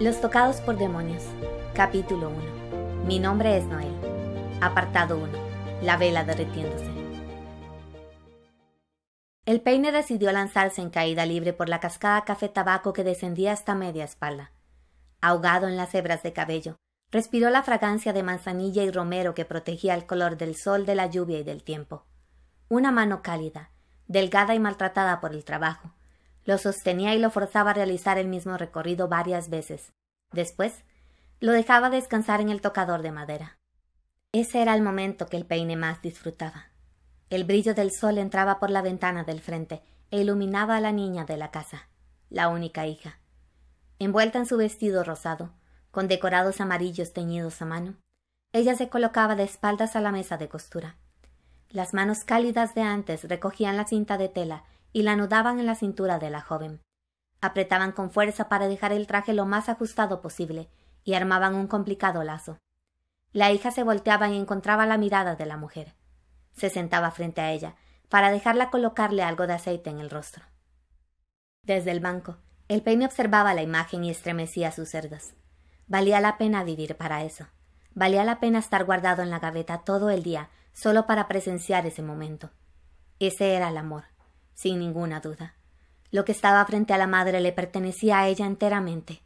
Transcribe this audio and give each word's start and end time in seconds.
Los 0.00 0.20
tocados 0.20 0.60
por 0.60 0.78
demonios. 0.78 1.24
Capítulo 1.74 2.28
1. 2.28 3.04
Mi 3.04 3.18
nombre 3.18 3.58
es 3.58 3.64
Noel. 3.64 3.92
Apartado 4.60 5.18
1. 5.18 5.26
La 5.82 5.96
vela 5.96 6.22
derritiéndose. 6.22 6.88
El 9.44 9.60
peine 9.60 9.90
decidió 9.90 10.30
lanzarse 10.30 10.82
en 10.82 10.90
caída 10.90 11.26
libre 11.26 11.52
por 11.52 11.68
la 11.68 11.80
cascada 11.80 12.24
café 12.24 12.48
tabaco 12.48 12.92
que 12.92 13.02
descendía 13.02 13.52
hasta 13.52 13.74
media 13.74 14.04
espalda. 14.04 14.52
Ahogado 15.20 15.66
en 15.66 15.76
las 15.76 15.92
hebras 15.96 16.22
de 16.22 16.32
cabello, 16.32 16.76
respiró 17.10 17.50
la 17.50 17.64
fragancia 17.64 18.12
de 18.12 18.22
manzanilla 18.22 18.84
y 18.84 18.92
romero 18.92 19.34
que 19.34 19.46
protegía 19.46 19.96
el 19.96 20.06
color 20.06 20.36
del 20.36 20.54
sol, 20.54 20.86
de 20.86 20.94
la 20.94 21.06
lluvia 21.06 21.40
y 21.40 21.42
del 21.42 21.64
tiempo. 21.64 22.06
Una 22.68 22.92
mano 22.92 23.20
cálida, 23.20 23.72
delgada 24.06 24.54
y 24.54 24.60
maltratada 24.60 25.20
por 25.20 25.32
el 25.32 25.44
trabajo, 25.44 25.92
lo 26.44 26.58
sostenía 26.58 27.14
y 27.14 27.18
lo 27.18 27.30
forzaba 27.30 27.70
a 27.70 27.74
realizar 27.74 28.18
el 28.18 28.28
mismo 28.28 28.56
recorrido 28.56 29.08
varias 29.08 29.50
veces. 29.50 29.92
Después, 30.32 30.84
lo 31.40 31.52
dejaba 31.52 31.90
descansar 31.90 32.40
en 32.40 32.48
el 32.48 32.60
tocador 32.60 33.02
de 33.02 33.12
madera. 33.12 33.58
Ese 34.32 34.60
era 34.60 34.74
el 34.74 34.82
momento 34.82 35.26
que 35.26 35.36
el 35.36 35.46
peine 35.46 35.76
más 35.76 36.02
disfrutaba. 36.02 36.66
El 37.30 37.44
brillo 37.44 37.74
del 37.74 37.92
sol 37.92 38.18
entraba 38.18 38.58
por 38.58 38.70
la 38.70 38.82
ventana 38.82 39.24
del 39.24 39.40
frente 39.40 39.82
e 40.10 40.20
iluminaba 40.20 40.76
a 40.76 40.80
la 40.80 40.92
niña 40.92 41.24
de 41.24 41.36
la 41.36 41.50
casa, 41.50 41.88
la 42.30 42.48
única 42.48 42.86
hija. 42.86 43.20
Envuelta 43.98 44.38
en 44.38 44.46
su 44.46 44.56
vestido 44.56 45.04
rosado, 45.04 45.52
con 45.90 46.08
decorados 46.08 46.60
amarillos 46.60 47.12
teñidos 47.12 47.60
a 47.62 47.66
mano, 47.66 47.96
ella 48.52 48.74
se 48.74 48.88
colocaba 48.88 49.34
de 49.34 49.42
espaldas 49.42 49.96
a 49.96 50.00
la 50.00 50.12
mesa 50.12 50.38
de 50.38 50.48
costura. 50.48 50.96
Las 51.68 51.92
manos 51.92 52.24
cálidas 52.24 52.74
de 52.74 52.82
antes 52.82 53.24
recogían 53.24 53.76
la 53.76 53.86
cinta 53.86 54.16
de 54.16 54.28
tela 54.28 54.64
y 54.92 55.02
la 55.02 55.12
anudaban 55.12 55.58
en 55.60 55.66
la 55.66 55.74
cintura 55.74 56.18
de 56.18 56.30
la 56.30 56.40
joven. 56.40 56.82
Apretaban 57.40 57.92
con 57.92 58.10
fuerza 58.10 58.48
para 58.48 58.68
dejar 58.68 58.92
el 58.92 59.06
traje 59.06 59.32
lo 59.32 59.46
más 59.46 59.68
ajustado 59.68 60.20
posible 60.20 60.68
y 61.04 61.14
armaban 61.14 61.54
un 61.54 61.68
complicado 61.68 62.24
lazo. 62.24 62.58
La 63.32 63.52
hija 63.52 63.70
se 63.70 63.82
volteaba 63.82 64.28
y 64.28 64.36
encontraba 64.36 64.86
la 64.86 64.98
mirada 64.98 65.36
de 65.36 65.46
la 65.46 65.56
mujer. 65.56 65.94
Se 66.52 66.70
sentaba 66.70 67.10
frente 67.10 67.40
a 67.40 67.52
ella 67.52 67.76
para 68.08 68.30
dejarla 68.30 68.70
colocarle 68.70 69.22
algo 69.22 69.46
de 69.46 69.52
aceite 69.52 69.90
en 69.90 70.00
el 70.00 70.10
rostro. 70.10 70.44
Desde 71.62 71.90
el 71.90 72.00
banco, 72.00 72.38
el 72.68 72.82
peine 72.82 73.04
observaba 73.04 73.54
la 73.54 73.62
imagen 73.62 74.02
y 74.04 74.10
estremecía 74.10 74.72
sus 74.72 74.88
cerdas. 74.88 75.34
Valía 75.86 76.20
la 76.20 76.38
pena 76.38 76.64
vivir 76.64 76.96
para 76.96 77.22
eso. 77.22 77.46
Valía 77.94 78.24
la 78.24 78.40
pena 78.40 78.58
estar 78.58 78.84
guardado 78.84 79.22
en 79.22 79.30
la 79.30 79.38
gaveta 79.38 79.78
todo 79.78 80.10
el 80.10 80.22
día 80.22 80.50
solo 80.72 81.06
para 81.06 81.28
presenciar 81.28 81.86
ese 81.86 82.02
momento. 82.02 82.50
Ese 83.18 83.54
era 83.54 83.68
el 83.68 83.76
amor 83.76 84.04
sin 84.58 84.80
ninguna 84.80 85.20
duda. 85.20 85.54
Lo 86.10 86.24
que 86.24 86.32
estaba 86.32 86.64
frente 86.64 86.92
a 86.92 86.98
la 86.98 87.06
madre 87.06 87.40
le 87.40 87.52
pertenecía 87.52 88.18
a 88.18 88.26
ella 88.26 88.44
enteramente. 88.44 89.22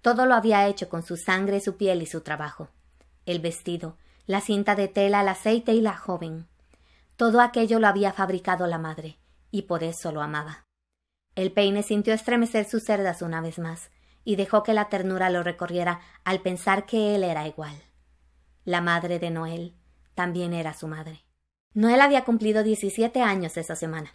Todo 0.00 0.24
lo 0.24 0.34
había 0.34 0.66
hecho 0.68 0.88
con 0.88 1.02
su 1.02 1.18
sangre, 1.18 1.60
su 1.60 1.76
piel 1.76 2.00
y 2.00 2.06
su 2.06 2.22
trabajo. 2.22 2.70
El 3.26 3.40
vestido, 3.40 3.98
la 4.24 4.40
cinta 4.40 4.74
de 4.76 4.88
tela, 4.88 5.20
el 5.20 5.28
aceite 5.28 5.74
y 5.74 5.82
la 5.82 5.98
joven. 5.98 6.48
Todo 7.16 7.42
aquello 7.42 7.78
lo 7.78 7.88
había 7.88 8.14
fabricado 8.14 8.66
la 8.66 8.78
madre, 8.78 9.18
y 9.50 9.62
por 9.62 9.84
eso 9.84 10.12
lo 10.12 10.22
amaba. 10.22 10.64
El 11.34 11.52
peine 11.52 11.82
sintió 11.82 12.14
estremecer 12.14 12.64
sus 12.64 12.84
cerdas 12.84 13.20
una 13.20 13.42
vez 13.42 13.58
más, 13.58 13.90
y 14.24 14.36
dejó 14.36 14.62
que 14.62 14.72
la 14.72 14.88
ternura 14.88 15.28
lo 15.28 15.42
recorriera 15.42 16.00
al 16.24 16.40
pensar 16.40 16.86
que 16.86 17.14
él 17.14 17.24
era 17.24 17.46
igual. 17.46 17.76
La 18.64 18.80
madre 18.80 19.18
de 19.18 19.30
Noel 19.30 19.74
también 20.14 20.54
era 20.54 20.72
su 20.72 20.88
madre. 20.88 21.26
Noel 21.74 22.00
había 22.00 22.24
cumplido 22.24 22.62
diecisiete 22.62 23.20
años 23.20 23.58
esa 23.58 23.76
semana. 23.76 24.14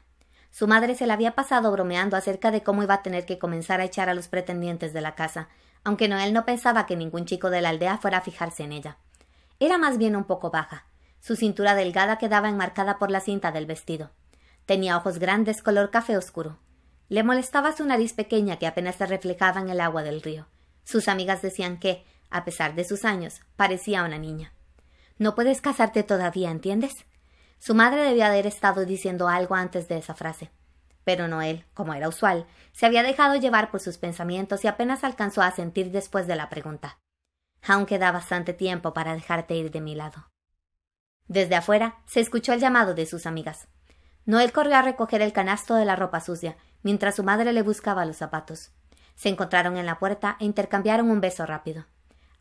Su 0.55 0.67
madre 0.67 0.95
se 0.95 1.05
la 1.05 1.15
había 1.15 1.35
pasado 1.35 1.69
bromeando 1.69 2.15
acerca 2.15 2.49
de 2.49 2.63
cómo 2.63 2.81
iba 2.81 2.93
a 2.93 3.03
tener 3.03 3.25
que 3.25 3.37
comenzar 3.37 3.81
a 3.81 3.83
echar 3.83 4.07
a 4.07 4.13
los 4.13 4.29
pretendientes 4.29 4.93
de 4.93 5.01
la 5.01 5.13
casa, 5.13 5.49
aunque 5.83 6.07
Noel 6.07 6.31
no 6.31 6.45
pensaba 6.45 6.85
que 6.85 6.95
ningún 6.95 7.25
chico 7.25 7.49
de 7.49 7.59
la 7.59 7.67
aldea 7.67 7.97
fuera 7.97 8.19
a 8.19 8.21
fijarse 8.21 8.63
en 8.63 8.71
ella. 8.71 8.97
Era 9.59 9.77
más 9.77 9.97
bien 9.97 10.15
un 10.15 10.23
poco 10.23 10.51
baja. 10.51 10.85
Su 11.19 11.35
cintura 11.35 11.75
delgada 11.75 12.17
quedaba 12.19 12.47
enmarcada 12.47 12.99
por 12.99 13.11
la 13.11 13.19
cinta 13.19 13.51
del 13.51 13.65
vestido. 13.65 14.11
Tenía 14.65 14.95
ojos 14.95 15.19
grandes 15.19 15.61
color 15.61 15.91
café 15.91 16.15
oscuro. 16.15 16.57
Le 17.09 17.21
molestaba 17.23 17.75
su 17.75 17.83
nariz 17.83 18.13
pequeña 18.13 18.55
que 18.55 18.67
apenas 18.67 18.95
se 18.95 19.07
reflejaba 19.07 19.59
en 19.59 19.67
el 19.67 19.81
agua 19.81 20.03
del 20.03 20.21
río. 20.21 20.47
Sus 20.85 21.09
amigas 21.09 21.41
decían 21.41 21.81
que, 21.81 22.05
a 22.29 22.45
pesar 22.45 22.75
de 22.75 22.85
sus 22.85 23.03
años, 23.03 23.41
parecía 23.57 24.05
una 24.05 24.19
niña. 24.19 24.53
No 25.17 25.35
puedes 25.35 25.59
casarte 25.59 26.03
todavía, 26.03 26.49
¿entiendes? 26.49 27.05
Su 27.65 27.73
madre 27.73 28.03
debía 28.03 28.27
haber 28.27 28.45
estado 28.45 28.85
diciendo 28.85 29.27
algo 29.27 29.55
antes 29.55 29.87
de 29.87 29.97
esa 29.97 30.13
frase. 30.13 30.51
Pero 31.03 31.27
Noel, 31.27 31.65
como 31.73 31.95
era 31.95 32.07
usual, 32.07 32.45
se 32.73 32.85
había 32.85 33.01
dejado 33.01 33.37
llevar 33.37 33.71
por 33.71 33.79
sus 33.79 33.97
pensamientos 33.97 34.63
y 34.63 34.67
apenas 34.67 35.03
alcanzó 35.03 35.41
a 35.41 35.49
sentir 35.49 35.89
después 35.89 36.27
de 36.27 36.35
la 36.35 36.47
pregunta. 36.47 36.99
Aún 37.67 37.87
queda 37.87 38.11
bastante 38.11 38.53
tiempo 38.53 38.93
para 38.93 39.15
dejarte 39.15 39.55
ir 39.55 39.71
de 39.71 39.81
mi 39.81 39.95
lado. 39.95 40.29
Desde 41.27 41.55
afuera 41.55 42.03
se 42.05 42.19
escuchó 42.19 42.53
el 42.53 42.59
llamado 42.59 42.93
de 42.93 43.07
sus 43.07 43.25
amigas. 43.25 43.67
Noel 44.25 44.51
corrió 44.51 44.75
a 44.75 44.83
recoger 44.83 45.23
el 45.23 45.33
canasto 45.33 45.73
de 45.73 45.85
la 45.85 45.95
ropa 45.95 46.21
sucia, 46.21 46.57
mientras 46.83 47.15
su 47.15 47.23
madre 47.23 47.51
le 47.51 47.63
buscaba 47.63 48.05
los 48.05 48.17
zapatos. 48.17 48.73
Se 49.15 49.29
encontraron 49.29 49.77
en 49.77 49.87
la 49.87 49.97
puerta 49.97 50.37
e 50.39 50.45
intercambiaron 50.45 51.09
un 51.09 51.19
beso 51.19 51.47
rápido. 51.47 51.87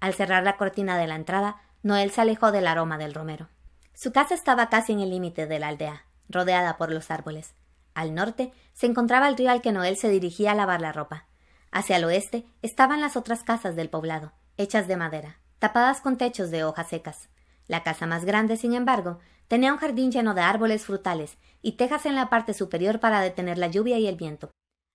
Al 0.01 0.12
cerrar 0.12 0.45
la 0.45 0.59
cortina 0.59 0.99
de 0.99 1.06
la 1.06 1.15
entrada, 1.15 1.62
Noel 1.83 2.11
se 2.11 2.21
alejó 2.21 2.53
del 2.53 2.67
aroma 2.67 2.99
del 2.99 3.15
romero. 3.15 3.49
Su 3.94 4.12
casa 4.12 4.34
estaba 4.34 4.69
casi 4.69 4.93
en 4.93 5.00
el 5.00 5.10
límite 5.10 5.47
de 5.47 5.59
la 5.60 5.69
aldea, 5.69 6.05
rodeada 6.28 6.77
por 6.77 6.91
los 6.91 7.10
árboles. 7.10 7.55
Al 7.94 8.12
norte 8.12 8.53
se 8.72 8.87
encontraba 8.87 9.28
el 9.28 9.37
río 9.37 9.50
al 9.50 9.62
que 9.62 9.71
Noel 9.71 9.97
se 9.97 10.09
dirigía 10.09 10.50
a 10.50 10.55
lavar 10.55 10.81
la 10.81 10.93
ropa. 10.93 11.28
Hacia 11.71 11.97
el 11.97 12.05
oeste 12.05 12.44
estaban 12.62 13.00
las 13.00 13.16
otras 13.16 13.44
casas 13.44 13.77
del 13.77 13.88
poblado, 13.88 14.32
hechas 14.56 14.88
de 14.88 14.97
madera, 14.97 15.38
tapadas 15.60 16.00
con 16.00 16.16
techos 16.19 16.50
de 16.50 16.65
hojas 16.65 16.88
secas. 16.88 17.28
La 17.69 17.82
casa 17.82 18.06
más 18.06 18.25
grande, 18.25 18.56
sin 18.56 18.75
embargo, 18.75 19.21
tenía 19.49 19.72
un 19.72 19.78
jardín 19.78 20.11
lleno 20.11 20.34
de 20.34 20.41
árboles 20.41 20.84
frutales 20.84 21.38
y 21.62 21.72
tejas 21.72 22.05
en 22.05 22.16
la 22.16 22.28
parte 22.28 22.53
superior 22.53 22.99
para 22.99 23.21
detener 23.21 23.59
la 23.59 23.69
lluvia 23.69 23.99
y 23.99 24.09
el 24.09 24.16
viento. 24.16 24.50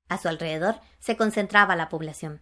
A 0.10 0.18
su 0.18 0.28
alrededor 0.28 0.76
se 1.00 1.16
concentraba 1.16 1.76
la 1.76 1.88
población. 1.88 2.42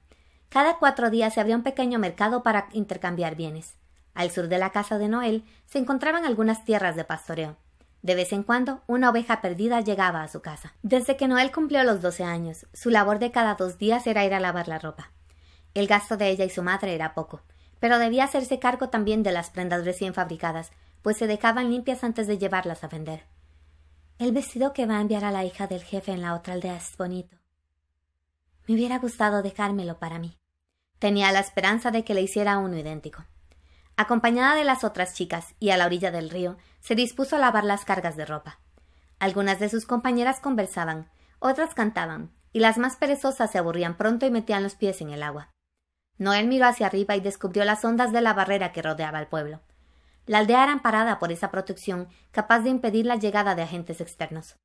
Cada 0.50 0.80
cuatro 0.80 1.10
días 1.10 1.34
se 1.34 1.40
abría 1.40 1.56
un 1.56 1.64
pequeño 1.64 2.00
mercado 2.00 2.42
para 2.42 2.68
intercambiar 2.72 3.36
bienes. 3.36 3.76
Al 4.18 4.32
sur 4.32 4.48
de 4.48 4.58
la 4.58 4.72
casa 4.72 4.98
de 4.98 5.10
Noel 5.10 5.44
se 5.68 5.78
encontraban 5.78 6.26
algunas 6.26 6.66
tierras 6.66 6.96
de 6.96 7.04
pastoreo. 7.04 7.56
De 8.02 8.16
vez 8.16 8.34
en 8.34 8.42
cuando, 8.42 8.82
una 8.88 9.12
oveja 9.12 9.42
perdida 9.42 9.82
llegaba 9.82 10.24
a 10.24 10.28
su 10.28 10.42
casa. 10.42 10.74
Desde 10.82 11.18
que 11.18 11.28
Noel 11.28 11.52
cumplió 11.52 11.84
los 11.84 12.02
doce 12.02 12.24
años, 12.24 12.66
su 12.74 12.90
labor 12.90 13.20
de 13.20 13.32
cada 13.32 13.54
dos 13.54 13.78
días 13.78 14.08
era 14.08 14.26
ir 14.26 14.34
a 14.34 14.40
lavar 14.40 14.68
la 14.68 14.80
ropa. 14.80 15.12
El 15.76 15.86
gasto 15.86 16.18
de 16.18 16.30
ella 16.30 16.46
y 16.46 16.50
su 16.50 16.64
madre 16.64 16.96
era 16.96 17.14
poco, 17.14 17.44
pero 17.80 18.00
debía 18.00 18.24
hacerse 18.24 18.58
cargo 18.58 18.90
también 18.90 19.22
de 19.22 19.32
las 19.32 19.52
prendas 19.52 19.86
recién 19.86 20.16
fabricadas, 20.16 20.72
pues 21.04 21.18
se 21.18 21.28
dejaban 21.28 21.70
limpias 21.70 22.04
antes 22.04 22.26
de 22.26 22.40
llevarlas 22.40 22.84
a 22.84 22.88
vender. 22.88 23.28
El 24.18 24.32
vestido 24.32 24.74
que 24.74 24.88
va 24.88 24.98
a 24.98 25.02
enviar 25.02 25.26
a 25.26 25.32
la 25.32 25.46
hija 25.46 25.68
del 25.68 25.84
jefe 25.84 26.12
en 26.12 26.24
la 26.24 26.34
otra 26.34 26.56
aldea 26.56 26.76
es 26.76 26.98
bonito. 26.98 27.38
Me 28.66 28.74
hubiera 28.74 28.98
gustado 28.98 29.44
dejármelo 29.44 30.00
para 30.00 30.18
mí. 30.18 30.40
Tenía 30.98 31.32
la 31.32 31.40
esperanza 31.40 31.92
de 31.92 32.04
que 32.04 32.16
le 32.16 32.24
hiciera 32.24 32.58
uno 32.58 32.76
idéntico. 32.78 33.24
Acompañada 34.00 34.54
de 34.54 34.64
las 34.64 34.84
otras 34.84 35.16
chicas 35.16 35.56
y 35.60 35.72
a 35.72 35.78
la 35.78 35.88
orilla 35.88 36.12
del 36.12 36.30
río, 36.30 36.58
se 36.82 36.94
dispuso 36.94 37.36
a 37.36 37.40
lavar 37.40 37.64
las 37.64 37.84
cargas 37.84 38.16
de 38.16 38.28
ropa. 38.28 38.60
Algunas 39.18 39.60
de 39.60 39.70
sus 39.70 39.88
compañeras 39.88 40.40
conversaban, 40.40 41.10
otras 41.40 41.74
cantaban, 41.74 42.32
y 42.54 42.60
las 42.60 42.78
más 42.78 42.96
perezosas 42.96 43.50
se 43.50 43.58
aburrían 43.58 43.98
pronto 43.98 44.28
y 44.28 44.30
metían 44.30 44.62
los 44.62 44.76
pies 44.76 45.02
en 45.02 45.10
el 45.10 45.24
agua. 45.24 45.50
Noel 46.20 46.48
miró 46.48 46.68
hacia 46.68 46.86
arriba 46.86 47.16
y 47.16 47.22
descubrió 47.22 47.66
las 47.66 47.84
ondas 47.84 48.12
de 48.12 48.22
la 48.22 48.34
barrera 48.34 48.72
que 48.72 48.84
rodeaba 48.84 49.20
el 49.20 49.26
pueblo. 49.26 49.62
La 50.28 50.40
aldea 50.40 50.64
era 50.64 50.74
amparada 50.74 51.18
por 51.18 51.32
esa 51.32 51.50
protección 51.50 52.08
capaz 52.30 52.60
de 52.60 52.70
impedir 52.70 53.08
la 53.08 53.16
llegada 53.16 53.56
de 53.56 53.64
agentes 53.64 54.00
externos. 54.00 54.58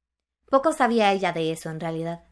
Poco 0.50 0.74
sabía 0.74 1.10
ella 1.10 1.32
de 1.32 1.52
eso 1.52 1.70
en 1.70 1.80
realidad. 1.80 2.24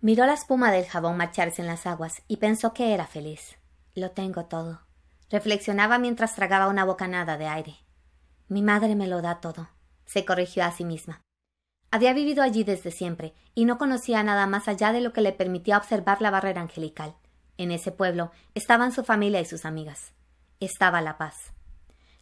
Miró 0.00 0.26
la 0.26 0.34
espuma 0.34 0.70
del 0.70 0.86
jabón 0.86 1.16
marcharse 1.16 1.60
en 1.60 1.66
las 1.66 1.86
aguas 1.86 2.22
y 2.28 2.36
pensó 2.36 2.72
que 2.72 2.94
era 2.94 3.08
feliz. 3.08 3.58
Lo 3.94 4.12
tengo 4.12 4.44
todo 4.44 4.85
reflexionaba 5.30 5.98
mientras 5.98 6.34
tragaba 6.34 6.68
una 6.68 6.84
bocanada 6.84 7.36
de 7.36 7.46
aire. 7.46 7.76
Mi 8.48 8.62
madre 8.62 8.94
me 8.94 9.06
lo 9.06 9.22
da 9.22 9.40
todo, 9.40 9.68
se 10.04 10.24
corrigió 10.24 10.64
a 10.64 10.72
sí 10.72 10.84
misma. 10.84 11.22
Había 11.90 12.12
vivido 12.12 12.42
allí 12.42 12.64
desde 12.64 12.90
siempre 12.90 13.34
y 13.54 13.64
no 13.64 13.78
conocía 13.78 14.22
nada 14.22 14.46
más 14.46 14.68
allá 14.68 14.92
de 14.92 15.00
lo 15.00 15.12
que 15.12 15.20
le 15.20 15.32
permitía 15.32 15.78
observar 15.78 16.20
la 16.20 16.30
barrera 16.30 16.60
angelical. 16.60 17.14
En 17.58 17.70
ese 17.70 17.92
pueblo 17.92 18.32
estaban 18.54 18.92
su 18.92 19.02
familia 19.04 19.40
y 19.40 19.46
sus 19.46 19.64
amigas. 19.64 20.12
Estaba 20.60 21.00
la 21.00 21.16
paz. 21.16 21.52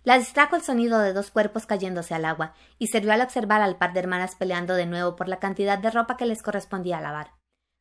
La 0.05 0.19
distrajo 0.19 0.55
el 0.55 0.63
sonido 0.63 0.99
de 0.99 1.13
dos 1.13 1.31
cuerpos 1.31 1.67
cayéndose 1.67 2.15
al 2.15 2.27
agua 2.27 2.55
y 2.79 2.89
sirvió 2.89 3.13
al 3.13 3.23
observar 3.23 3.63
al 3.63 3.77
par 3.77 3.95
de 3.95 4.01
hermanas 4.01 4.37
peleando 4.37 4.75
de 4.75 4.87
nuevo 4.87 5.17
por 5.17 5.29
la 5.29 5.41
cantidad 5.41 5.79
de 5.79 5.91
ropa 5.91 6.17
que 6.17 6.27
les 6.27 6.43
correspondía 6.43 7.01
lavar. 7.01 7.33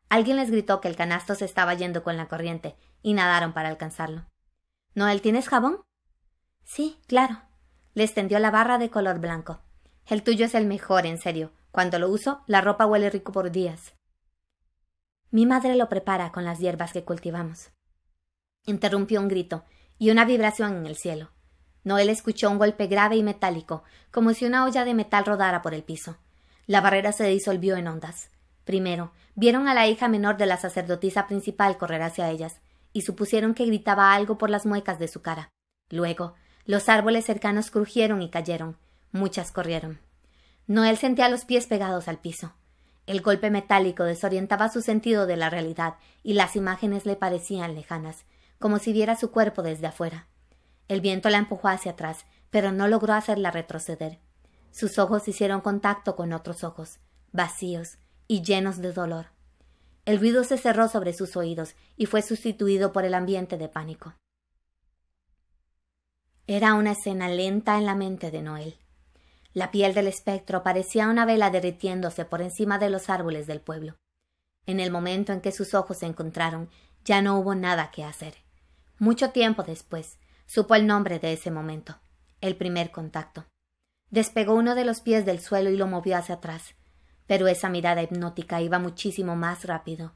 Alguien 0.09 0.37
les 0.37 0.49
gritó 0.49 0.79
que 0.79 0.87
el 0.87 0.95
canasto 0.95 1.35
se 1.35 1.45
estaba 1.45 1.73
yendo 1.73 2.01
con 2.01 2.15
la 2.15 2.27
corriente 2.27 2.75
y 3.01 3.13
nadaron 3.13 3.51
para 3.51 3.69
alcanzarlo. 3.69 4.25
¿Noel 4.95 5.21
tienes 5.21 5.49
jabón? 5.49 5.81
Sí, 6.63 6.99
claro. 7.07 7.41
Le 7.95 8.03
extendió 8.03 8.37
la 8.39 8.51
barra 8.51 8.77
de 8.77 8.91
color 8.91 9.19
blanco. 9.19 9.61
El 10.05 10.21
tuyo 10.21 10.45
es 10.45 10.53
el 10.53 10.65
mejor, 10.65 11.05
en 11.05 11.17
serio. 11.17 11.51
Cuando 11.71 11.97
lo 11.97 12.09
uso, 12.09 12.43
la 12.45 12.61
ropa 12.61 12.85
huele 12.85 13.09
rico 13.09 13.31
por 13.31 13.51
días. 13.51 13.93
Mi 15.31 15.47
madre 15.47 15.75
lo 15.75 15.89
prepara 15.89 16.31
con 16.31 16.45
las 16.45 16.59
hierbas 16.59 16.93
que 16.93 17.03
cultivamos. 17.03 17.71
Interrumpió 18.65 19.19
un 19.19 19.27
grito 19.27 19.65
y 19.97 20.11
una 20.11 20.25
vibración 20.25 20.77
en 20.77 20.85
el 20.85 20.95
cielo. 20.95 21.31
Noel 21.83 22.09
escuchó 22.09 22.51
un 22.51 22.59
golpe 22.59 22.85
grave 22.85 23.15
y 23.15 23.23
metálico, 23.23 23.83
como 24.11 24.33
si 24.33 24.45
una 24.45 24.63
olla 24.63 24.85
de 24.85 24.93
metal 24.93 25.25
rodara 25.25 25.63
por 25.63 25.73
el 25.73 25.83
piso. 25.83 26.17
La 26.67 26.81
barrera 26.81 27.11
se 27.11 27.25
disolvió 27.25 27.75
en 27.77 27.87
ondas. 27.87 28.29
Primero, 28.63 29.11
vieron 29.33 29.67
a 29.67 29.73
la 29.73 29.87
hija 29.87 30.07
menor 30.07 30.37
de 30.37 30.45
la 30.45 30.57
sacerdotisa 30.57 31.25
principal 31.25 31.77
correr 31.79 32.03
hacia 32.03 32.29
ellas, 32.29 32.61
y 32.93 33.01
supusieron 33.01 33.53
que 33.53 33.65
gritaba 33.65 34.13
algo 34.13 34.37
por 34.37 34.49
las 34.49 34.65
muecas 34.65 34.99
de 34.99 35.07
su 35.07 35.21
cara. 35.21 35.49
Luego, 35.89 36.35
los 36.65 36.87
árboles 36.87 37.25
cercanos 37.25 37.71
crujieron 37.71 38.21
y 38.21 38.29
cayeron. 38.29 38.77
Muchas 39.11 39.51
corrieron. 39.51 39.99
Noel 40.67 40.97
sentía 40.97 41.27
los 41.27 41.43
pies 41.43 41.67
pegados 41.67 42.07
al 42.07 42.19
piso. 42.19 42.53
El 43.05 43.21
golpe 43.21 43.49
metálico 43.49 44.05
desorientaba 44.05 44.69
su 44.69 44.81
sentido 44.81 45.25
de 45.25 45.35
la 45.35 45.49
realidad 45.49 45.95
y 46.23 46.33
las 46.33 46.55
imágenes 46.55 47.05
le 47.05 47.17
parecían 47.17 47.75
lejanas, 47.75 48.23
como 48.59 48.79
si 48.79 48.93
viera 48.93 49.17
su 49.17 49.29
cuerpo 49.31 49.61
desde 49.61 49.87
afuera. 49.87 50.27
El 50.87 51.01
viento 51.01 51.29
la 51.29 51.37
empujó 51.37 51.67
hacia 51.67 51.91
atrás, 51.91 52.25
pero 52.49 52.71
no 52.71 52.87
logró 52.87 53.13
hacerla 53.13 53.51
retroceder. 53.51 54.19
Sus 54.71 54.99
ojos 54.99 55.27
hicieron 55.27 55.59
contacto 55.59 56.15
con 56.15 56.31
otros 56.31 56.63
ojos, 56.63 56.99
vacíos 57.31 57.97
y 58.27 58.41
llenos 58.41 58.77
de 58.77 58.93
dolor. 58.93 59.27
El 60.05 60.19
ruido 60.19 60.43
se 60.43 60.57
cerró 60.57 60.89
sobre 60.89 61.13
sus 61.13 61.37
oídos 61.37 61.75
y 61.95 62.07
fue 62.07 62.21
sustituido 62.21 62.91
por 62.91 63.05
el 63.05 63.13
ambiente 63.13 63.57
de 63.57 63.69
pánico. 63.69 64.15
Era 66.45 66.73
una 66.73 66.91
escena 66.91 67.29
lenta 67.29 67.77
en 67.77 67.85
la 67.85 67.95
mente 67.95 68.29
de 68.29 68.41
Noel. 68.41 68.77
La 69.53 69.71
piel 69.71 69.93
del 69.93 70.07
espectro 70.07 70.61
parecía 70.61 71.07
una 71.07 71.25
vela 71.25 71.51
derritiéndose 71.51 72.25
por 72.25 72.41
encima 72.41 72.79
de 72.79 72.89
los 72.89 73.09
árboles 73.09 73.47
del 73.47 73.61
pueblo. 73.61 73.95
En 74.65 74.81
el 74.81 74.91
momento 74.91 75.31
en 75.31 75.39
que 75.39 75.53
sus 75.53 75.73
ojos 75.73 75.97
se 75.97 76.05
encontraron, 76.05 76.69
ya 77.05 77.21
no 77.21 77.37
hubo 77.37 77.55
nada 77.55 77.91
que 77.91 78.03
hacer. 78.03 78.35
Mucho 78.99 79.29
tiempo 79.31 79.63
después, 79.63 80.17
supo 80.45 80.75
el 80.75 80.85
nombre 80.85 81.19
de 81.19 81.33
ese 81.33 81.49
momento, 81.49 81.97
el 82.41 82.57
primer 82.57 82.91
contacto. 82.91 83.45
Despegó 84.09 84.53
uno 84.53 84.75
de 84.75 84.85
los 84.85 84.99
pies 84.99 85.25
del 85.25 85.39
suelo 85.39 85.69
y 85.69 85.77
lo 85.77 85.87
movió 85.87 86.17
hacia 86.17 86.35
atrás, 86.35 86.75
pero 87.27 87.47
esa 87.47 87.69
mirada 87.69 88.01
hipnótica 88.01 88.61
iba 88.61 88.79
muchísimo 88.79 89.35
más 89.35 89.65
rápido. 89.65 90.13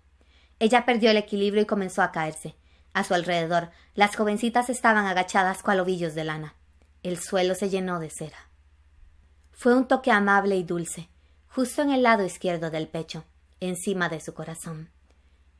Ella 0.59 0.85
perdió 0.85 1.11
el 1.11 1.17
equilibrio 1.17 1.63
y 1.63 1.65
comenzó 1.65 2.01
a 2.01 2.11
caerse. 2.11 2.55
A 2.93 3.03
su 3.03 3.13
alrededor, 3.13 3.69
las 3.93 4.15
jovencitas 4.15 4.69
estaban 4.69 5.05
agachadas 5.05 5.61
cual 5.61 5.79
ovillos 5.79 6.15
de 6.15 6.23
lana. 6.23 6.55
El 7.03 7.19
suelo 7.19 7.55
se 7.55 7.69
llenó 7.69 7.99
de 7.99 8.09
cera. 8.09 8.49
Fue 9.51 9.75
un 9.75 9.87
toque 9.87 10.11
amable 10.11 10.55
y 10.55 10.63
dulce, 10.63 11.09
justo 11.47 11.81
en 11.81 11.91
el 11.91 12.03
lado 12.03 12.23
izquierdo 12.23 12.69
del 12.69 12.87
pecho, 12.87 13.23
encima 13.59 14.09
de 14.09 14.19
su 14.19 14.33
corazón. 14.33 14.89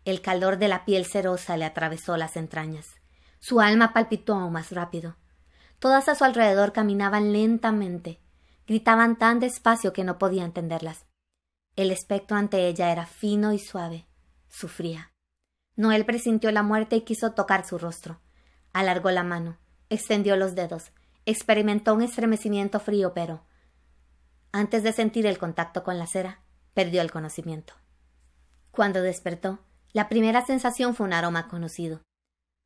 El 0.06 0.22
calor 0.22 0.58
de 0.58 0.68
la 0.68 0.86
piel 0.86 1.06
cerosa 1.06 1.58
le 1.58 1.66
atravesó 1.66 2.16
las 2.16 2.38
entrañas. 2.38 2.96
Su 3.40 3.60
alma 3.60 3.94
palpitó 3.94 4.36
aún 4.36 4.54
más 4.54 4.72
rápido. 4.72 5.16
Todas 5.80 6.10
a 6.10 6.16
su 6.16 6.24
alrededor 6.24 6.74
caminaban 6.74 7.34
lentamente, 7.34 8.20
gritaban 8.68 9.18
tan 9.18 9.40
despacio 9.40 9.94
que 9.94 10.04
no 10.04 10.18
podía 10.18 10.46
entenderlas. 10.46 11.07
El 11.78 11.92
espectro 11.92 12.36
ante 12.38 12.68
ella 12.68 12.92
era 12.92 13.06
fino 13.06 13.54
y 13.54 13.60
suave. 13.60 14.08
Sufría. 14.50 15.14
Noel 15.76 16.08
presintió 16.08 16.52
la 16.52 16.64
muerte 16.64 16.96
y 16.96 17.02
quiso 17.02 17.34
tocar 17.34 17.68
su 17.68 17.78
rostro. 17.78 18.20
Alargó 18.74 19.12
la 19.12 19.24
mano, 19.24 19.60
extendió 19.92 20.36
los 20.38 20.56
dedos, 20.56 20.92
experimentó 21.28 21.94
un 21.94 22.02
estremecimiento 22.02 22.80
frío, 22.80 23.14
pero 23.14 23.46
antes 24.52 24.82
de 24.82 24.92
sentir 24.92 25.28
el 25.28 25.38
contacto 25.38 25.84
con 25.84 26.00
la 26.00 26.08
cera, 26.08 26.42
perdió 26.74 27.04
el 27.04 27.12
conocimiento. 27.12 27.74
Cuando 28.72 29.04
despertó, 29.04 29.60
la 29.94 30.10
primera 30.10 30.44
sensación 30.44 30.96
fue 30.96 31.06
un 31.06 31.14
aroma 31.14 31.48
conocido. 31.48 32.02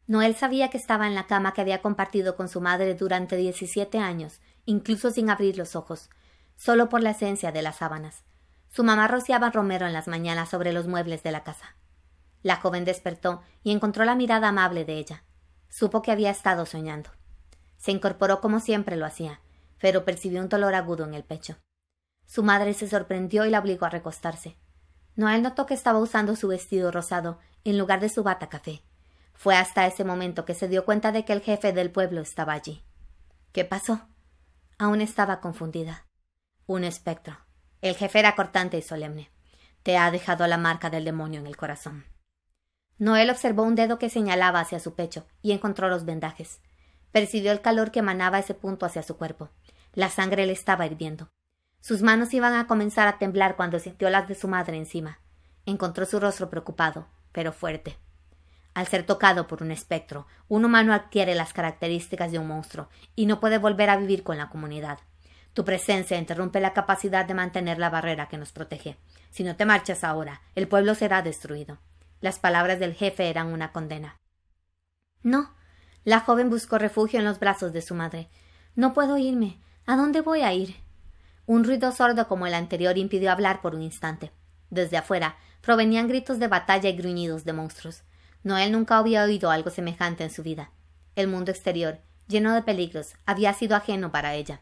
Noel 0.08 0.38
sabía 0.38 0.70
que 0.70 0.78
estaba 0.78 1.06
en 1.06 1.16
la 1.16 1.28
cama 1.28 1.54
que 1.54 1.60
había 1.60 1.82
compartido 1.82 2.38
con 2.38 2.48
su 2.48 2.62
madre 2.62 2.96
durante 2.96 3.36
diecisiete 3.36 3.98
años, 3.98 4.40
incluso 4.64 5.12
sin 5.12 5.30
abrir 5.30 5.58
los 5.58 5.76
ojos, 5.76 6.10
solo 6.56 6.88
por 6.88 7.02
la 7.02 7.12
esencia 7.12 7.52
de 7.52 7.62
las 7.62 7.80
sábanas. 7.80 8.24
Su 8.72 8.86
mamá 8.86 9.10
rociaba 9.10 9.50
romero 9.50 9.86
en 9.86 9.92
las 9.92 10.08
mañanas 10.08 10.50
sobre 10.50 10.72
los 10.72 10.88
muebles 10.88 11.24
de 11.24 11.32
la 11.32 11.44
casa. 11.44 11.76
La 12.42 12.56
joven 12.56 12.86
despertó 12.86 13.42
y 13.64 13.72
encontró 13.72 14.06
la 14.06 14.16
mirada 14.16 14.48
amable 14.48 14.86
de 14.86 14.94
ella. 14.94 15.24
Supo 15.68 16.02
que 16.02 16.12
había 16.12 16.32
estado 16.32 16.66
soñando. 16.66 17.10
Se 17.78 17.92
incorporó 17.92 18.40
como 18.40 18.62
siempre 18.62 18.96
lo 18.96 19.06
hacía, 19.06 19.42
pero 19.78 20.06
percibió 20.06 20.42
un 20.42 20.48
dolor 20.48 20.74
agudo 20.74 21.04
en 21.04 21.14
el 21.14 21.26
pecho. 21.26 21.58
Su 22.26 22.44
madre 22.44 22.74
se 22.74 22.88
sorprendió 22.88 23.46
y 23.46 23.50
la 23.50 23.60
obligó 23.60 23.86
a 23.86 23.90
recostarse. 23.90 24.58
Noel 25.18 25.42
notó 25.42 25.66
que 25.66 25.74
estaba 25.74 26.00
usando 26.00 26.38
su 26.38 26.48
vestido 26.48 26.92
rosado 26.92 27.40
en 27.66 27.78
lugar 27.78 28.00
de 28.00 28.08
su 28.08 28.24
bata 28.24 28.48
café. 28.48 28.84
Fue 29.34 29.58
hasta 29.58 29.86
ese 29.86 30.06
momento 30.06 30.46
que 30.46 30.54
se 30.54 30.70
dio 30.70 30.86
cuenta 30.86 31.12
de 31.12 31.26
que 31.26 31.34
el 31.34 31.42
jefe 31.42 31.74
del 31.74 31.92
pueblo 31.92 32.22
estaba 32.22 32.54
allí. 32.54 32.86
¿Qué 33.52 33.66
pasó? 33.66 34.08
Aún 34.78 35.02
estaba 35.02 35.42
confundida. 35.42 36.06
Un 36.68 36.86
espectro. 36.86 37.38
El 37.82 37.96
jefe 37.96 38.20
era 38.20 38.36
cortante 38.36 38.78
y 38.78 38.82
solemne. 38.82 39.30
Te 39.84 39.98
ha 39.98 40.12
dejado 40.12 40.46
la 40.46 40.58
marca 40.58 40.90
del 40.90 41.06
demonio 41.06 41.40
en 41.40 41.48
el 41.48 41.58
corazón. 41.58 42.06
Noel 43.00 43.32
observó 43.32 43.64
un 43.64 43.74
dedo 43.74 43.98
que 43.98 44.10
señalaba 44.10 44.60
hacia 44.60 44.80
su 44.80 44.94
pecho 44.94 45.26
y 45.42 45.52
encontró 45.52 45.90
los 45.90 46.06
vendajes. 46.06 46.62
Percibió 47.12 47.52
el 47.52 47.62
calor 47.62 47.90
que 47.90 48.00
emanaba 48.00 48.38
ese 48.38 48.54
punto 48.54 48.86
hacia 48.86 49.02
su 49.02 49.18
cuerpo. 49.18 49.50
La 49.94 50.10
sangre 50.10 50.46
le 50.46 50.54
estaba 50.54 50.86
hirviendo. 50.86 51.30
Sus 51.80 52.04
manos 52.04 52.34
iban 52.36 52.54
a 52.54 52.68
comenzar 52.68 53.08
a 53.08 53.18
temblar 53.18 53.56
cuando 53.56 53.80
sintió 53.80 54.12
las 54.12 54.28
de 54.28 54.36
su 54.36 54.48
madre 54.48 54.78
encima. 54.78 55.20
Encontró 55.66 56.06
su 56.06 56.20
rostro 56.20 56.52
preocupado, 56.52 57.08
pero 57.32 57.52
fuerte. 57.52 57.98
Al 58.76 58.88
ser 58.88 59.04
tocado 59.04 59.48
por 59.48 59.64
un 59.64 59.72
espectro, 59.72 60.28
un 60.48 60.64
humano 60.64 60.94
adquiere 60.94 61.34
las 61.34 61.54
características 61.54 62.32
de 62.32 62.38
un 62.38 62.48
monstruo 62.48 62.88
y 63.16 63.26
no 63.26 63.40
puede 63.40 63.58
volver 63.58 63.90
a 63.90 63.98
vivir 63.98 64.24
con 64.24 64.38
la 64.38 64.50
comunidad. 64.50 65.00
Tu 65.54 65.66
presencia 65.66 66.18
interrumpe 66.18 66.62
la 66.62 66.74
capacidad 66.74 67.26
de 67.26 67.34
mantener 67.34 67.78
la 67.78 67.90
barrera 67.90 68.28
que 68.30 68.38
nos 68.38 68.52
protege. 68.52 68.98
Si 69.32 69.44
no 69.44 69.56
te 69.56 69.66
marchas 69.66 70.04
ahora, 70.04 70.42
el 70.56 70.68
pueblo 70.68 70.96
será 70.96 71.22
destruido. 71.22 71.80
Las 72.22 72.40
palabras 72.40 72.80
del 72.80 72.94
jefe 72.94 73.30
eran 73.30 73.48
una 73.48 73.72
condena. 73.72 74.20
No. 75.24 75.54
La 76.04 76.22
joven 76.22 76.50
buscó 76.50 76.78
refugio 76.78 77.20
en 77.20 77.26
los 77.26 77.40
brazos 77.40 77.74
de 77.74 77.82
su 77.82 77.96
madre. 77.96 78.30
No 78.76 78.94
puedo 78.94 79.18
irme. 79.18 79.60
¿A 79.86 79.98
dónde 79.98 80.22
voy 80.22 80.42
a 80.42 80.54
ir? 80.54 80.76
Un 81.46 81.64
ruido 81.64 81.92
sordo 81.92 82.28
como 82.28 82.48
el 82.48 82.54
anterior 82.54 82.98
impidió 82.98 83.32
hablar 83.32 83.62
por 83.62 83.76
un 83.76 83.82
instante. 83.82 84.32
Desde 84.70 84.98
afuera 84.98 85.36
provenían 85.62 86.08
gritos 86.08 86.40
de 86.40 86.48
batalla 86.48 86.90
y 86.90 86.96
gruñidos 86.96 87.44
de 87.44 87.54
monstruos. 87.54 88.04
Noel 88.44 88.72
nunca 88.72 88.98
había 88.98 89.24
oído 89.24 89.52
algo 89.52 89.70
semejante 89.70 90.24
en 90.24 90.32
su 90.32 90.44
vida. 90.44 90.72
El 91.16 91.28
mundo 91.28 91.52
exterior, 91.52 92.00
lleno 92.28 92.54
de 92.54 92.64
peligros, 92.64 93.16
había 93.26 93.54
sido 93.54 93.76
ajeno 93.76 94.12
para 94.12 94.34
ella. 94.34 94.62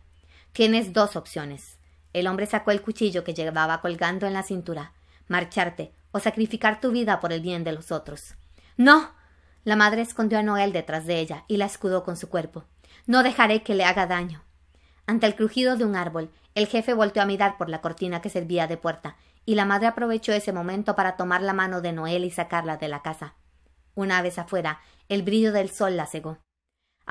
Tienes 0.51 0.93
dos 0.93 1.15
opciones. 1.15 1.79
El 2.13 2.27
hombre 2.27 2.45
sacó 2.45 2.71
el 2.71 2.81
cuchillo 2.81 3.23
que 3.23 3.33
llevaba 3.33 3.81
colgando 3.81 4.27
en 4.27 4.33
la 4.33 4.43
cintura. 4.43 4.93
Marcharte 5.27 5.93
o 6.11 6.19
sacrificar 6.19 6.81
tu 6.81 6.91
vida 6.91 7.19
por 7.19 7.31
el 7.31 7.41
bien 7.41 7.63
de 7.63 7.71
los 7.71 7.91
otros. 7.91 8.35
No. 8.77 9.11
La 9.63 9.75
madre 9.75 10.01
escondió 10.01 10.39
a 10.39 10.43
Noel 10.43 10.73
detrás 10.73 11.05
de 11.05 11.19
ella 11.19 11.43
y 11.47 11.57
la 11.57 11.65
escudó 11.65 12.03
con 12.03 12.17
su 12.17 12.29
cuerpo. 12.29 12.65
No 13.05 13.23
dejaré 13.23 13.61
que 13.61 13.75
le 13.75 13.83
haga 13.83 14.07
daño. 14.07 14.43
Ante 15.05 15.27
el 15.27 15.35
crujido 15.35 15.75
de 15.75 15.85
un 15.85 15.95
árbol, 15.95 16.31
el 16.55 16.67
jefe 16.67 16.93
volteó 16.93 17.21
a 17.21 17.25
mirar 17.25 17.57
por 17.57 17.69
la 17.69 17.81
cortina 17.81 18.21
que 18.21 18.29
servía 18.29 18.67
de 18.67 18.77
puerta, 18.77 19.17
y 19.45 19.55
la 19.55 19.65
madre 19.65 19.87
aprovechó 19.87 20.33
ese 20.33 20.53
momento 20.53 20.95
para 20.95 21.15
tomar 21.15 21.41
la 21.41 21.53
mano 21.53 21.81
de 21.81 21.93
Noel 21.93 22.25
y 22.25 22.31
sacarla 22.31 22.77
de 22.77 22.87
la 22.87 23.01
casa. 23.01 23.35
Una 23.95 24.21
vez 24.21 24.37
afuera, 24.39 24.79
el 25.07 25.23
brillo 25.23 25.51
del 25.51 25.69
sol 25.69 25.97
la 25.97 26.05
cegó. 26.05 26.37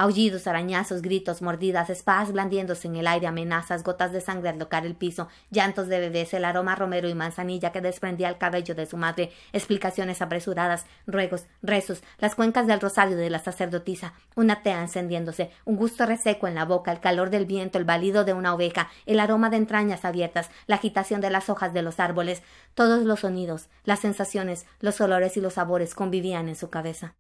Aullidos, 0.01 0.47
arañazos, 0.47 1.03
gritos, 1.03 1.43
mordidas, 1.43 1.91
espadas 1.91 2.31
blandiéndose 2.31 2.87
en 2.87 2.95
el 2.95 3.09
aire, 3.09 3.27
amenazas, 3.27 3.83
gotas 3.83 4.13
de 4.13 4.21
sangre 4.21 4.49
al 4.49 4.57
tocar 4.57 4.87
el 4.87 4.95
piso, 4.95 5.27
llantos 5.51 5.89
de 5.89 5.99
bebés, 5.99 6.33
el 6.35 6.45
aroma 6.45 6.77
romero 6.77 7.09
y 7.09 7.15
manzanilla 7.17 7.73
que 7.73 7.81
desprendía 7.81 8.29
el 8.29 8.39
cabello 8.39 8.77
de 8.77 8.87
su 8.87 8.97
madre, 8.97 9.33
explicaciones 9.53 10.23
apresuradas, 10.23 10.87
ruegos, 11.09 11.47
rezos, 11.63 12.05
las 12.19 12.37
cuencas 12.37 12.69
del 12.69 12.81
rosario 12.81 13.17
de 13.17 13.29
la 13.29 13.41
sacerdotisa, 13.41 14.13
una 14.37 14.63
tea 14.63 14.83
encendiéndose, 14.83 15.51
un 15.65 15.75
gusto 15.75 16.07
reseco 16.07 16.47
en 16.47 16.55
la 16.55 16.65
boca, 16.65 16.93
el 16.93 17.01
calor 17.01 17.31
del 17.31 17.47
viento, 17.47 17.77
el 17.77 17.85
balido 17.85 18.25
de 18.25 18.35
una 18.35 18.55
oveja, 18.55 18.91
el 19.05 19.19
aroma 19.19 19.51
de 19.51 19.57
entrañas 19.57 20.05
abiertas, 20.05 20.49
la 20.69 20.77
agitación 20.77 21.21
de 21.21 21.31
las 21.31 21.49
hojas 21.49 21.75
de 21.75 21.83
los 21.83 21.99
árboles, 21.99 22.45
todos 22.75 23.03
los 23.03 23.19
sonidos, 23.19 23.69
las 23.83 23.99
sensaciones, 23.99 24.65
los 24.79 25.01
olores 25.01 25.37
y 25.37 25.41
los 25.41 25.55
sabores 25.55 25.97
convivían 25.97 26.49
en 26.49 26.55
su 26.55 26.71
cabeza. 26.71 27.17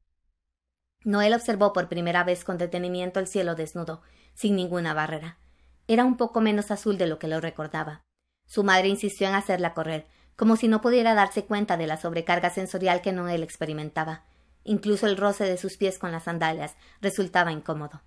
Noel 1.08 1.32
observó 1.32 1.72
por 1.72 1.88
primera 1.88 2.22
vez 2.22 2.44
con 2.44 2.58
detenimiento 2.58 3.18
el 3.18 3.26
cielo 3.26 3.54
desnudo, 3.54 4.02
sin 4.34 4.56
ninguna 4.56 4.92
barrera. 4.92 5.38
Era 5.86 6.04
un 6.04 6.18
poco 6.18 6.42
menos 6.42 6.70
azul 6.70 6.98
de 6.98 7.06
lo 7.06 7.18
que 7.18 7.28
lo 7.28 7.40
recordaba. 7.40 8.02
Su 8.44 8.62
madre 8.62 8.88
insistió 8.88 9.26
en 9.26 9.34
hacerla 9.34 9.72
correr, 9.72 10.06
como 10.36 10.56
si 10.56 10.68
no 10.68 10.82
pudiera 10.82 11.14
darse 11.14 11.46
cuenta 11.46 11.78
de 11.78 11.86
la 11.86 11.96
sobrecarga 11.96 12.50
sensorial 12.50 13.00
que 13.00 13.12
Noel 13.12 13.42
experimentaba. 13.42 14.24
Incluso 14.64 15.06
el 15.06 15.16
roce 15.16 15.44
de 15.44 15.56
sus 15.56 15.78
pies 15.78 15.98
con 15.98 16.12
las 16.12 16.24
sandalias 16.24 16.76
resultaba 17.00 17.52
incómodo. 17.52 18.02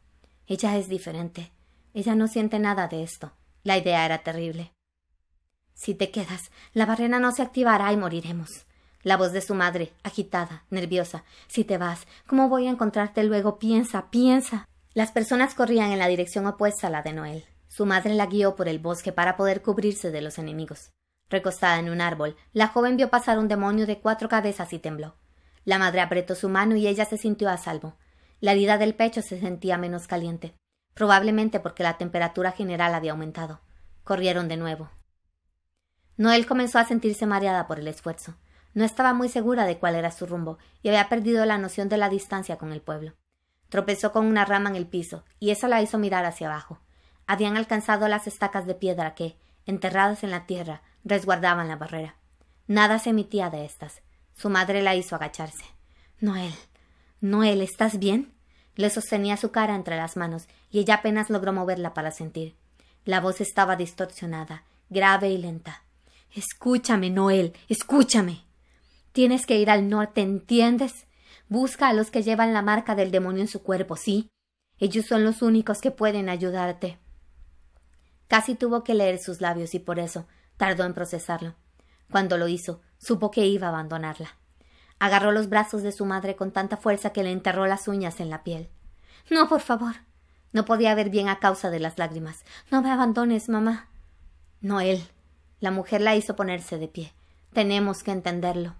Ella 0.45 0.77
es 0.77 0.87
diferente. 0.87 1.51
Ella 1.95 2.13
no 2.13 2.27
siente 2.27 2.59
nada 2.59 2.87
de 2.87 3.01
esto. 3.01 3.31
La 3.63 3.79
idea 3.79 4.05
era 4.05 4.19
terrible. 4.19 4.73
Si 5.73 5.95
te 5.95 6.11
quedas, 6.11 6.51
la 6.73 6.85
barrera 6.85 7.17
no 7.17 7.31
se 7.31 7.41
activará 7.41 7.91
y 7.91 7.97
moriremos. 7.97 8.67
La 9.03 9.17
voz 9.17 9.31
de 9.31 9.41
su 9.41 9.55
madre, 9.55 9.93
agitada, 10.03 10.65
nerviosa. 10.69 11.23
Si 11.47 11.63
te 11.63 11.77
vas, 11.77 12.05
¿cómo 12.27 12.49
voy 12.49 12.67
a 12.67 12.71
encontrarte 12.71 13.23
luego? 13.23 13.57
Piensa, 13.57 14.11
piensa. 14.11 14.67
Las 14.93 15.11
personas 15.11 15.55
corrían 15.55 15.91
en 15.91 15.99
la 15.99 16.07
dirección 16.07 16.45
opuesta 16.45 16.87
a 16.87 16.89
la 16.89 17.01
de 17.01 17.13
Noel. 17.13 17.45
Su 17.67 17.85
madre 17.85 18.13
la 18.13 18.25
guió 18.25 18.55
por 18.55 18.67
el 18.67 18.79
bosque 18.79 19.11
para 19.11 19.37
poder 19.37 19.61
cubrirse 19.61 20.11
de 20.11 20.21
los 20.21 20.37
enemigos. 20.37 20.91
Recostada 21.29 21.79
en 21.79 21.89
un 21.89 22.01
árbol, 22.01 22.35
la 22.51 22.67
joven 22.67 22.97
vio 22.97 23.09
pasar 23.09 23.39
un 23.39 23.47
demonio 23.47 23.87
de 23.87 23.99
cuatro 23.99 24.27
cabezas 24.27 24.73
y 24.73 24.79
tembló. 24.79 25.15
La 25.63 25.79
madre 25.79 26.01
apretó 26.01 26.35
su 26.35 26.49
mano 26.49 26.75
y 26.75 26.87
ella 26.87 27.05
se 27.05 27.17
sintió 27.17 27.49
a 27.49 27.57
salvo. 27.57 27.95
La 28.41 28.51
herida 28.51 28.77
del 28.77 28.95
pecho 28.95 29.21
se 29.21 29.39
sentía 29.39 29.77
menos 29.77 30.07
caliente, 30.07 30.55
probablemente 30.93 31.59
porque 31.59 31.83
la 31.83 31.97
temperatura 31.97 32.51
general 32.51 32.93
había 32.93 33.11
aumentado. 33.11 33.61
Corrieron 34.03 34.47
de 34.47 34.57
nuevo. 34.57 34.89
Noel 36.17 36.45
comenzó 36.45 36.79
a 36.79 36.85
sentirse 36.85 37.25
mareada 37.25 37.65
por 37.67 37.79
el 37.79 37.87
esfuerzo. 37.87 38.35
No 38.73 38.85
estaba 38.85 39.13
muy 39.13 39.29
segura 39.29 39.65
de 39.65 39.77
cuál 39.77 39.95
era 39.95 40.11
su 40.11 40.25
rumbo 40.25 40.57
y 40.81 40.89
había 40.89 41.09
perdido 41.09 41.45
la 41.45 41.57
noción 41.57 41.89
de 41.89 41.97
la 41.97 42.09
distancia 42.09 42.57
con 42.57 42.71
el 42.71 42.81
pueblo. 42.81 43.13
Tropezó 43.69 44.11
con 44.11 44.25
una 44.25 44.45
rama 44.45 44.69
en 44.69 44.75
el 44.75 44.87
piso 44.87 45.23
y 45.39 45.51
eso 45.51 45.67
la 45.67 45.81
hizo 45.81 45.97
mirar 45.97 46.25
hacia 46.25 46.47
abajo. 46.47 46.79
Habían 47.27 47.57
alcanzado 47.57 48.07
las 48.07 48.27
estacas 48.27 48.65
de 48.65 48.75
piedra 48.75 49.15
que, 49.15 49.37
enterradas 49.65 50.23
en 50.23 50.31
la 50.31 50.45
tierra, 50.45 50.81
resguardaban 51.03 51.67
la 51.67 51.75
barrera. 51.75 52.15
Nada 52.67 52.99
se 52.99 53.11
emitía 53.11 53.49
de 53.49 53.65
estas. 53.65 54.01
Su 54.33 54.49
madre 54.49 54.81
la 54.81 54.95
hizo 54.95 55.15
agacharse. 55.15 55.65
Noel. 56.19 56.53
Noel, 57.19 57.61
¿estás 57.61 57.99
bien? 57.99 58.33
Le 58.75 58.89
sostenía 58.89 59.37
su 59.37 59.51
cara 59.51 59.75
entre 59.75 59.97
las 59.97 60.17
manos 60.17 60.47
y 60.69 60.79
ella 60.79 60.95
apenas 60.95 61.29
logró 61.29 61.53
moverla 61.53 61.93
para 61.93 62.11
sentir. 62.11 62.55
La 63.05 63.19
voz 63.19 63.41
estaba 63.41 63.75
distorsionada, 63.75 64.63
grave 64.89 65.29
y 65.29 65.37
lenta. 65.37 65.83
Escúchame, 66.33 67.09
Noel, 67.09 67.53
escúchame. 67.67 68.45
Tienes 69.11 69.45
que 69.45 69.57
ir 69.57 69.69
al 69.69 69.89
norte, 69.89 70.21
¿entiendes? 70.21 71.07
Busca 71.49 71.89
a 71.89 71.93
los 71.93 72.11
que 72.11 72.23
llevan 72.23 72.53
la 72.53 72.61
marca 72.61 72.95
del 72.95 73.11
demonio 73.11 73.41
en 73.41 73.47
su 73.47 73.61
cuerpo, 73.61 73.95
sí. 73.95 74.29
Ellos 74.79 75.05
son 75.05 75.23
los 75.23 75.41
únicos 75.41 75.81
que 75.81 75.91
pueden 75.91 76.29
ayudarte. 76.29 76.97
Casi 78.27 78.55
tuvo 78.55 78.83
que 78.83 78.93
leer 78.93 79.19
sus 79.19 79.41
labios 79.41 79.75
y 79.75 79.79
por 79.79 79.99
eso 79.99 80.25
tardó 80.55 80.85
en 80.85 80.93
procesarlo. 80.93 81.55
Cuando 82.09 82.37
lo 82.37 82.47
hizo, 82.47 82.81
supo 82.97 83.31
que 83.31 83.45
iba 83.45 83.67
a 83.67 83.69
abandonarla. 83.71 84.37
Agarró 84.99 85.31
los 85.31 85.49
brazos 85.49 85.83
de 85.83 85.91
su 85.91 86.05
madre 86.05 86.35
con 86.35 86.51
tanta 86.51 86.77
fuerza 86.77 87.11
que 87.11 87.23
le 87.23 87.31
enterró 87.31 87.67
las 87.67 87.87
uñas 87.87 88.19
en 88.19 88.29
la 88.29 88.43
piel. 88.43 88.69
No, 89.29 89.49
por 89.49 89.61
favor. 89.61 89.95
No 90.53 90.65
podía 90.65 90.95
ver 90.95 91.09
bien 91.09 91.27
a 91.27 91.39
causa 91.39 91.69
de 91.69 91.79
las 91.79 91.97
lágrimas. 91.97 92.43
No 92.69 92.81
me 92.81 92.91
abandones, 92.91 93.49
mamá. 93.49 93.89
Noel. 94.61 95.03
La 95.59 95.71
mujer 95.71 96.01
la 96.01 96.15
hizo 96.15 96.35
ponerse 96.35 96.77
de 96.77 96.87
pie. 96.87 97.13
Tenemos 97.53 98.03
que 98.03 98.11
entenderlo. 98.11 98.75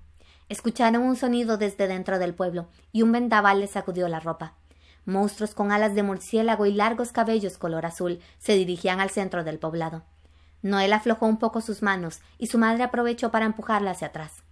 Escucharon 0.51 1.03
un 1.03 1.15
sonido 1.15 1.55
desde 1.55 1.88
dentro 1.88 2.20
del 2.20 2.34
pueblo 2.34 2.67
y 2.91 3.03
un 3.03 3.13
vendaval 3.13 3.62
le 3.62 3.67
sacudió 3.67 4.10
la 4.10 4.20
ropa. 4.20 4.55
Monstruos 5.05 5.53
con 5.53 5.72
alas 5.72 5.96
de 5.96 6.03
murciélago 6.03 6.65
y 6.65 6.74
largos 6.74 7.13
cabellos 7.13 7.58
color 7.58 7.86
azul 7.86 8.20
se 8.38 8.55
dirigían 8.55 9.00
al 9.00 9.12
centro 9.12 9.46
del 9.46 9.60
poblado. 9.60 10.03
Noel 10.62 10.91
aflojó 10.91 11.25
un 11.25 11.39
poco 11.39 11.62
sus 11.62 11.81
manos 11.81 12.20
y 12.38 12.48
su 12.48 12.58
madre 12.58 12.84
aprovechó 12.84 13.31
para 13.31 13.46
empujarla 13.46 13.91
hacia 13.91 14.08
atrás. 14.08 14.43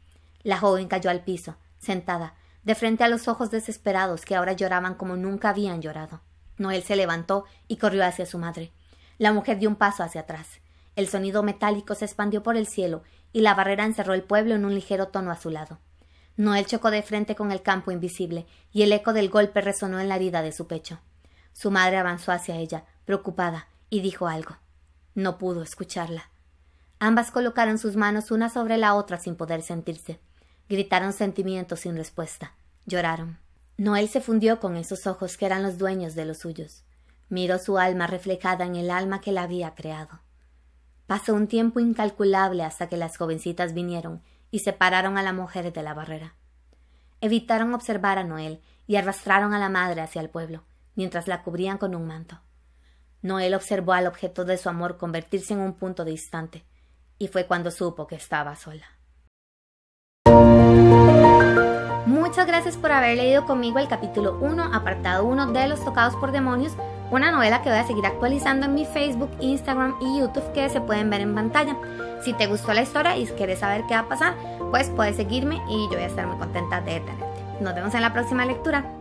La 0.41 0.57
joven 0.57 0.87
cayó 0.87 1.09
al 1.09 1.19
piso, 1.19 1.57
sentada, 1.79 2.33
de 2.63 2.75
frente 2.75 3.03
a 3.03 3.09
los 3.09 3.27
ojos 3.27 3.51
desesperados 3.51 4.23
que 4.23 4.37
ahora 4.37 4.53
lloraban 4.53 4.95
como 4.95 5.17
nunca 5.17 5.49
habían 5.49 5.81
llorado. 5.81 6.21
Noel 6.57 6.83
se 6.83 6.95
levantó 6.95 7.43
y 7.67 7.75
corrió 7.75 8.05
hacia 8.05 8.25
su 8.25 8.37
madre. 8.37 8.71
La 9.17 9.33
mujer 9.33 9.59
dio 9.59 9.67
un 9.67 9.75
paso 9.75 10.01
hacia 10.03 10.21
atrás. 10.21 10.61
El 10.95 11.09
sonido 11.09 11.43
metálico 11.43 11.93
se 11.93 12.05
expandió 12.05 12.41
por 12.41 12.55
el 12.55 12.67
cielo 12.67 13.03
y 13.33 13.41
la 13.41 13.53
barrera 13.53 13.83
encerró 13.83 14.13
el 14.13 14.23
pueblo 14.23 14.55
en 14.55 14.63
un 14.63 14.73
ligero 14.73 15.09
tono 15.09 15.31
azulado. 15.31 15.77
Noel 16.39 16.65
chocó 16.65 16.89
de 16.89 17.03
frente 17.03 17.35
con 17.35 17.51
el 17.51 17.61
campo 17.61 17.91
invisible, 17.91 18.47
y 18.71 18.83
el 18.83 18.93
eco 18.93 19.11
del 19.11 19.29
golpe 19.29 19.59
resonó 19.59 19.99
en 19.99 20.07
la 20.07 20.15
herida 20.15 20.41
de 20.41 20.53
su 20.53 20.67
pecho. 20.67 21.01
Su 21.51 21.69
madre 21.69 21.97
avanzó 21.97 22.31
hacia 22.31 22.55
ella, 22.55 22.85
preocupada, 23.03 23.67
y 23.89 23.99
dijo 23.99 24.25
algo. 24.25 24.55
No 25.15 25.37
pudo 25.37 25.61
escucharla. 25.61 26.29
Ambas 26.97 27.31
colocaron 27.31 27.77
sus 27.77 27.97
manos 27.97 28.31
una 28.31 28.47
sobre 28.47 28.77
la 28.77 28.95
otra 28.95 29.17
sin 29.17 29.35
poder 29.35 29.61
sentirse. 29.63 30.21
Gritaron 30.69 31.11
sentimientos 31.11 31.81
sin 31.81 31.97
respuesta. 31.97 32.53
Lloraron. 32.85 33.37
Noel 33.75 34.07
se 34.07 34.21
fundió 34.21 34.61
con 34.61 34.77
esos 34.77 35.07
ojos 35.07 35.35
que 35.35 35.45
eran 35.45 35.61
los 35.61 35.77
dueños 35.77 36.15
de 36.15 36.23
los 36.23 36.37
suyos. 36.37 36.85
Miró 37.27 37.59
su 37.59 37.77
alma 37.77 38.07
reflejada 38.07 38.63
en 38.63 38.77
el 38.77 38.91
alma 38.91 39.19
que 39.19 39.33
la 39.33 39.43
había 39.43 39.75
creado. 39.75 40.21
Pasó 41.05 41.33
un 41.33 41.47
tiempo 41.47 41.81
incalculable 41.81 42.63
hasta 42.63 42.87
que 42.87 42.95
las 42.95 43.17
jovencitas 43.17 43.73
vinieron 43.73 44.21
y 44.51 44.59
separaron 44.59 45.17
a 45.17 45.23
la 45.23 45.33
mujer 45.33 45.71
de 45.71 45.83
la 45.83 45.93
barrera. 45.93 46.35
Evitaron 47.21 47.73
observar 47.73 48.17
a 48.17 48.23
Noel 48.23 48.61
y 48.87 48.95
arrastraron 48.95 49.53
a 49.53 49.59
la 49.59 49.69
madre 49.69 50.01
hacia 50.01 50.21
el 50.21 50.29
pueblo, 50.29 50.63
mientras 50.95 51.27
la 51.27 51.43
cubrían 51.43 51.77
con 51.77 51.95
un 51.95 52.07
manto. 52.07 52.39
Noel 53.21 53.53
observó 53.53 53.93
al 53.93 54.07
objeto 54.07 54.45
de 54.45 54.57
su 54.57 54.69
amor 54.69 54.97
convertirse 54.97 55.53
en 55.53 55.59
un 55.59 55.73
punto 55.73 56.05
distante, 56.05 56.65
y 57.17 57.27
fue 57.27 57.45
cuando 57.45 57.69
supo 57.69 58.07
que 58.07 58.15
estaba 58.15 58.55
sola. 58.55 58.85
Muchas 62.05 62.47
gracias 62.47 62.77
por 62.77 62.91
haber 62.91 63.17
leído 63.17 63.45
conmigo 63.45 63.79
el 63.79 63.87
capítulo 63.87 64.39
1, 64.39 64.73
apartado 64.73 65.25
1 65.25 65.51
de 65.51 65.67
Los 65.67 65.83
Tocados 65.83 66.15
por 66.15 66.31
Demonios, 66.31 66.73
una 67.11 67.31
novela 67.31 67.61
que 67.61 67.69
voy 67.69 67.79
a 67.79 67.87
seguir 67.87 68.05
actualizando 68.05 68.65
en 68.65 68.75
mi 68.75 68.85
Facebook, 68.85 69.31
Instagram 69.39 69.95
y 70.01 70.19
YouTube 70.19 70.51
que 70.53 70.69
se 70.69 70.81
pueden 70.81 71.09
ver 71.09 71.21
en 71.21 71.35
pantalla. 71.35 71.75
Si 72.21 72.33
te 72.33 72.47
gustó 72.47 72.73
la 72.73 72.81
historia 72.81 73.17
y 73.17 73.25
quieres 73.25 73.59
saber 73.59 73.83
qué 73.87 73.93
va 73.95 74.01
a 74.01 74.09
pasar, 74.09 74.35
pues 74.71 74.89
puedes 74.89 75.15
seguirme 75.15 75.61
y 75.69 75.83
yo 75.85 75.93
voy 75.93 76.03
a 76.03 76.07
estar 76.07 76.27
muy 76.27 76.37
contenta 76.37 76.81
de 76.81 76.99
tenerte. 76.99 77.25
Nos 77.61 77.75
vemos 77.75 77.93
en 77.93 78.01
la 78.01 78.13
próxima 78.13 78.45
lectura. 78.45 78.98